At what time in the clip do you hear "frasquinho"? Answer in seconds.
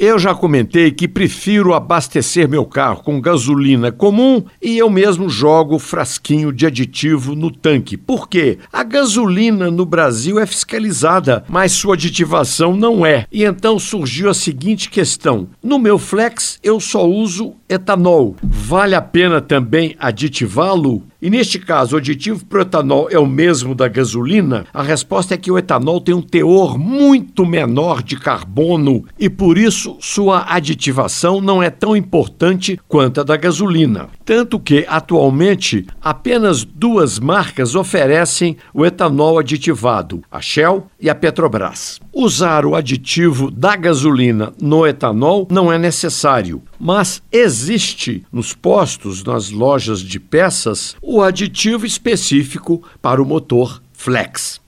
5.76-6.52